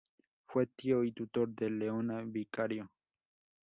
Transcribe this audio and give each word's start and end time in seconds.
Fue 0.47 0.65
tío 0.65 1.03
y 1.03 1.11
tutor 1.11 1.49
de 1.49 1.69
Leona 1.69 2.23
Vicario. 2.25 2.89